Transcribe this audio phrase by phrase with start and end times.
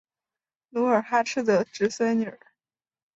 [0.69, 2.35] 努尔哈赤的侄孙女。